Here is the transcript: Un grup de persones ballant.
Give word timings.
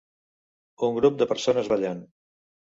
Un 0.87 0.97
grup 0.97 1.21
de 1.21 1.29
persones 1.35 1.71
ballant. 1.77 2.05